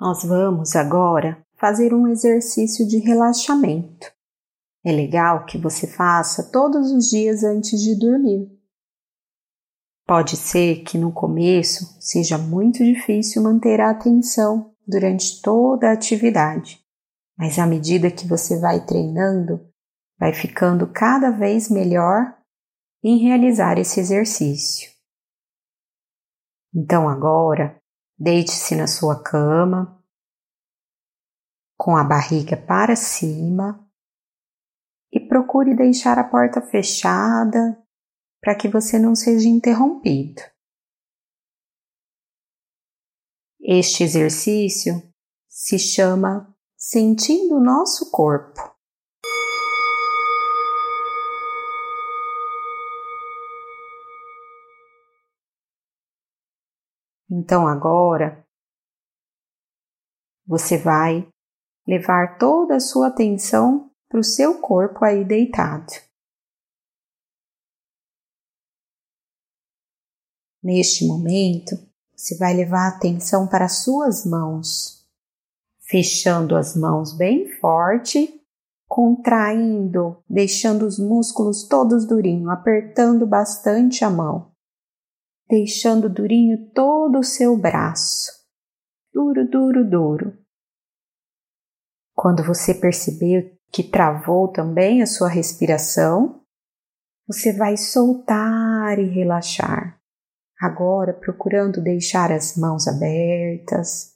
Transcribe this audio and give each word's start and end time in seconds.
Nós 0.00 0.22
vamos 0.22 0.76
agora 0.76 1.44
fazer 1.56 1.92
um 1.92 2.06
exercício 2.06 2.86
de 2.86 2.98
relaxamento. 2.98 4.06
É 4.84 4.92
legal 4.92 5.44
que 5.44 5.58
você 5.58 5.88
faça 5.88 6.52
todos 6.52 6.92
os 6.92 7.10
dias 7.10 7.42
antes 7.42 7.80
de 7.80 7.98
dormir. 7.98 8.48
Pode 10.06 10.36
ser 10.36 10.84
que 10.84 10.96
no 10.96 11.12
começo 11.12 11.96
seja 12.00 12.38
muito 12.38 12.82
difícil 12.84 13.42
manter 13.42 13.80
a 13.80 13.90
atenção 13.90 14.72
durante 14.86 15.42
toda 15.42 15.88
a 15.88 15.92
atividade, 15.92 16.80
mas 17.36 17.58
à 17.58 17.66
medida 17.66 18.10
que 18.10 18.26
você 18.26 18.58
vai 18.58 18.86
treinando, 18.86 19.68
vai 20.18 20.32
ficando 20.32 20.86
cada 20.86 21.30
vez 21.30 21.68
melhor 21.68 22.38
em 23.02 23.18
realizar 23.18 23.78
esse 23.78 24.00
exercício. 24.00 24.90
Então 26.74 27.08
agora, 27.08 27.78
deite-se 28.18 28.74
na 28.74 28.86
sua 28.86 29.22
cama, 29.22 30.02
com 31.76 31.96
a 31.96 32.02
barriga 32.02 32.56
para 32.56 32.96
cima 32.96 33.88
e 35.12 35.20
procure 35.20 35.76
deixar 35.76 36.18
a 36.18 36.24
porta 36.24 36.60
fechada 36.60 37.80
para 38.40 38.54
que 38.54 38.68
você 38.68 38.98
não 38.98 39.14
seja 39.14 39.48
interrompido. 39.48 40.42
Este 43.60 44.02
exercício 44.02 44.94
se 45.48 45.78
chama 45.78 46.54
Sentindo 46.76 47.56
o 47.56 47.62
Nosso 47.62 48.10
Corpo. 48.10 48.77
Então 57.30 57.66
agora 57.66 58.44
você 60.46 60.78
vai 60.78 61.28
levar 61.86 62.38
toda 62.38 62.76
a 62.76 62.80
sua 62.80 63.08
atenção 63.08 63.90
para 64.08 64.20
o 64.20 64.24
seu 64.24 64.60
corpo 64.60 65.04
aí 65.04 65.24
deitado. 65.24 65.92
Neste 70.62 71.06
momento, 71.06 71.76
você 72.16 72.36
vai 72.36 72.52
levar 72.52 72.86
a 72.86 72.96
atenção 72.96 73.46
para 73.46 73.66
as 73.66 73.84
suas 73.84 74.26
mãos, 74.26 75.06
fechando 75.80 76.56
as 76.56 76.74
mãos 76.74 77.16
bem 77.16 77.48
forte, 77.58 78.42
contraindo, 78.88 80.22
deixando 80.28 80.84
os 80.84 80.98
músculos 80.98 81.68
todos 81.68 82.06
durinhos, 82.06 82.48
apertando 82.48 83.26
bastante 83.26 84.04
a 84.04 84.10
mão, 84.10 84.47
deixando 85.48 86.10
durinho 86.10 86.70
todo 86.74 87.18
o 87.18 87.24
seu 87.24 87.56
braço, 87.56 88.30
duro, 89.12 89.48
duro, 89.48 89.88
duro. 89.88 90.38
Quando 92.14 92.44
você 92.44 92.74
perceber 92.74 93.58
que 93.72 93.82
travou 93.82 94.48
também 94.48 95.02
a 95.02 95.06
sua 95.06 95.28
respiração, 95.28 96.42
você 97.26 97.52
vai 97.52 97.76
soltar 97.76 98.98
e 98.98 99.04
relaxar. 99.04 99.98
Agora 100.60 101.14
procurando 101.14 101.80
deixar 101.80 102.32
as 102.32 102.56
mãos 102.56 102.86
abertas, 102.86 104.14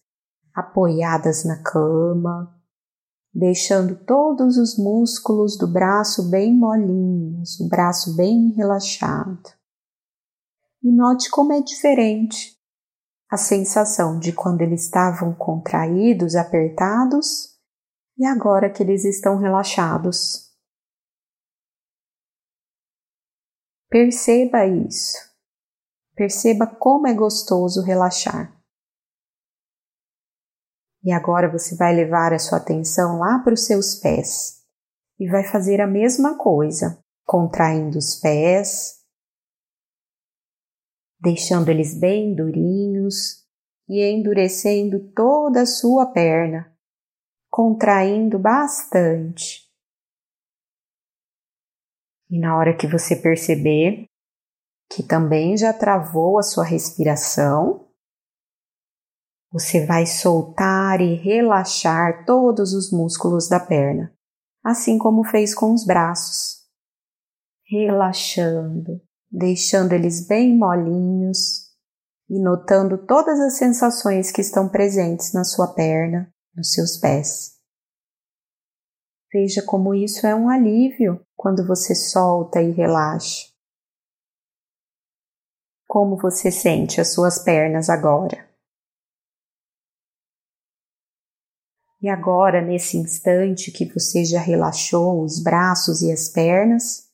apoiadas 0.54 1.44
na 1.44 1.62
cama, 1.62 2.54
deixando 3.32 3.96
todos 4.04 4.58
os 4.58 4.76
músculos 4.76 5.56
do 5.56 5.66
braço 5.66 6.28
bem 6.28 6.54
molinhos, 6.54 7.58
o 7.60 7.68
braço 7.68 8.16
bem 8.16 8.50
relaxado. 8.50 9.61
E 10.82 10.90
note 10.90 11.30
como 11.30 11.52
é 11.52 11.60
diferente 11.60 12.58
a 13.30 13.36
sensação 13.36 14.18
de 14.18 14.32
quando 14.32 14.62
eles 14.62 14.84
estavam 14.84 15.34
contraídos, 15.34 16.34
apertados 16.34 17.56
e 18.18 18.26
agora 18.26 18.70
que 18.70 18.82
eles 18.82 19.04
estão 19.04 19.38
relaxados. 19.38 20.52
Perceba 23.88 24.66
isso. 24.66 25.18
Perceba 26.14 26.66
como 26.66 27.06
é 27.06 27.14
gostoso 27.14 27.82
relaxar. 27.82 28.54
E 31.04 31.12
agora 31.12 31.50
você 31.50 31.74
vai 31.74 31.94
levar 31.94 32.32
a 32.32 32.38
sua 32.38 32.58
atenção 32.58 33.18
lá 33.18 33.38
para 33.38 33.54
os 33.54 33.66
seus 33.66 33.96
pés 33.96 34.62
e 35.18 35.28
vai 35.28 35.44
fazer 35.44 35.80
a 35.80 35.86
mesma 35.86 36.36
coisa, 36.36 37.02
contraindo 37.24 37.98
os 37.98 38.16
pés, 38.16 39.01
deixando 41.22 41.68
eles 41.70 41.98
bem 41.98 42.34
durinhos 42.34 43.46
e 43.88 44.02
endurecendo 44.02 45.12
toda 45.14 45.62
a 45.62 45.66
sua 45.66 46.06
perna 46.06 46.72
contraindo 47.52 48.38
bastante. 48.38 49.70
E 52.30 52.40
na 52.40 52.56
hora 52.56 52.74
que 52.74 52.86
você 52.86 53.14
perceber 53.14 54.06
que 54.90 55.02
também 55.02 55.54
já 55.54 55.70
travou 55.70 56.38
a 56.38 56.42
sua 56.42 56.64
respiração, 56.64 57.86
você 59.52 59.84
vai 59.84 60.06
soltar 60.06 61.02
e 61.02 61.14
relaxar 61.14 62.24
todos 62.24 62.72
os 62.72 62.90
músculos 62.90 63.50
da 63.50 63.60
perna, 63.60 64.16
assim 64.64 64.96
como 64.96 65.22
fez 65.22 65.54
com 65.54 65.74
os 65.74 65.84
braços. 65.84 66.62
Relaxando, 67.66 68.98
deixando 69.32 69.94
eles 69.94 70.26
bem 70.26 70.56
molinhos 70.56 71.70
e 72.28 72.38
notando 72.38 73.06
todas 73.06 73.40
as 73.40 73.56
sensações 73.56 74.30
que 74.30 74.42
estão 74.42 74.68
presentes 74.68 75.32
na 75.32 75.42
sua 75.42 75.72
perna, 75.72 76.30
nos 76.54 76.72
seus 76.72 76.98
pés. 76.98 77.58
Veja 79.32 79.62
como 79.64 79.94
isso 79.94 80.26
é 80.26 80.34
um 80.34 80.50
alívio 80.50 81.24
quando 81.34 81.66
você 81.66 81.94
solta 81.94 82.60
e 82.60 82.70
relaxa. 82.70 83.50
Como 85.88 86.16
você 86.16 86.50
sente 86.50 87.00
as 87.00 87.14
suas 87.14 87.38
pernas 87.38 87.88
agora? 87.88 88.50
E 92.02 92.08
agora, 92.08 92.60
nesse 92.60 92.96
instante 92.96 93.70
que 93.70 93.86
você 93.86 94.24
já 94.24 94.40
relaxou 94.40 95.22
os 95.22 95.40
braços 95.40 96.02
e 96.02 96.10
as 96.10 96.28
pernas, 96.28 97.11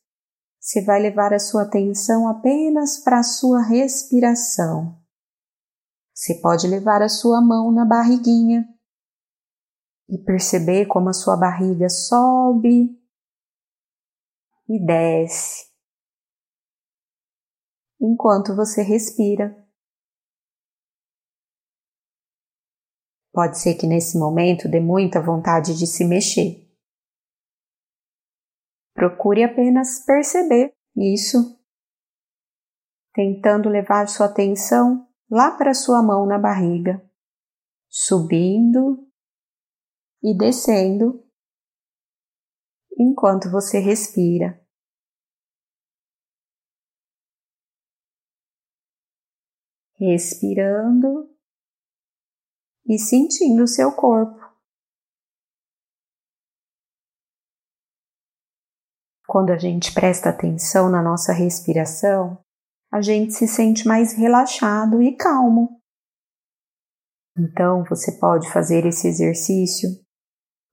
você 0.68 0.84
vai 0.84 1.00
levar 1.00 1.32
a 1.32 1.38
sua 1.38 1.62
atenção 1.62 2.28
apenas 2.28 3.02
para 3.02 3.20
a 3.20 3.22
sua 3.22 3.62
respiração. 3.62 5.02
Você 6.12 6.34
pode 6.42 6.66
levar 6.66 7.00
a 7.00 7.08
sua 7.08 7.40
mão 7.40 7.72
na 7.72 7.86
barriguinha 7.86 8.68
e 10.10 10.18
perceber 10.18 10.84
como 10.84 11.08
a 11.08 11.14
sua 11.14 11.38
barriga 11.38 11.88
sobe 11.88 12.94
e 14.68 14.84
desce 14.84 15.72
enquanto 17.98 18.54
você 18.54 18.82
respira. 18.82 19.66
Pode 23.32 23.58
ser 23.58 23.74
que 23.76 23.86
nesse 23.86 24.18
momento 24.18 24.68
dê 24.68 24.80
muita 24.80 25.18
vontade 25.18 25.74
de 25.74 25.86
se 25.86 26.04
mexer. 26.04 26.67
Procure 28.98 29.44
apenas 29.44 30.04
perceber 30.04 30.74
isso, 30.96 31.56
tentando 33.14 33.68
levar 33.68 34.08
sua 34.08 34.26
atenção 34.26 35.08
lá 35.30 35.56
para 35.56 35.72
sua 35.72 36.02
mão 36.02 36.26
na 36.26 36.36
barriga, 36.36 37.00
subindo 37.88 39.08
e 40.20 40.36
descendo 40.36 41.24
enquanto 42.98 43.48
você 43.52 43.78
respira. 43.78 44.60
Respirando 49.94 51.32
e 52.84 52.98
sentindo 52.98 53.62
o 53.62 53.68
seu 53.68 53.94
corpo. 53.94 54.37
Quando 59.28 59.50
a 59.50 59.58
gente 59.58 59.92
presta 59.92 60.30
atenção 60.30 60.88
na 60.88 61.02
nossa 61.02 61.34
respiração, 61.34 62.42
a 62.90 63.02
gente 63.02 63.34
se 63.34 63.46
sente 63.46 63.86
mais 63.86 64.14
relaxado 64.14 65.02
e 65.02 65.14
calmo. 65.14 65.78
Então, 67.38 67.84
você 67.84 68.18
pode 68.18 68.50
fazer 68.50 68.86
esse 68.86 69.06
exercício 69.06 69.90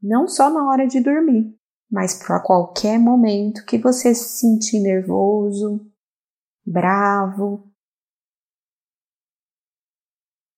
não 0.02 0.25
só 0.25 0.50
na 0.50 0.69
hora 0.69 0.88
de 0.88 1.02
dormir, 1.02 1.54
mas 1.92 2.13
para 2.13 2.40
qualquer 2.40 2.98
momento 2.98 3.66
que 3.66 3.78
você 3.78 4.16
se 4.16 4.40
sentir 4.40 4.80
nervoso, 4.80 5.86
bravo, 6.66 7.69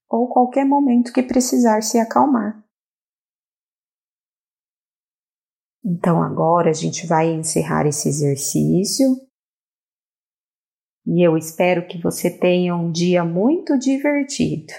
ou 0.08 0.30
qualquer 0.30 0.66
momento 0.66 1.12
que 1.12 1.24
precisar 1.24 1.82
se 1.82 1.98
acalmar. 1.98 2.64
Então 5.90 6.22
agora 6.22 6.70
a 6.70 6.74
gente 6.74 7.08
vai 7.08 7.30
encerrar 7.30 7.88
esse 7.88 8.10
exercício 8.10 9.08
e 11.06 11.26
eu 11.26 11.38
espero 11.38 11.88
que 11.88 11.98
você 11.98 12.30
tenha 12.30 12.76
um 12.76 12.92
dia 12.92 13.24
muito 13.24 13.80
divertido. 13.80 14.74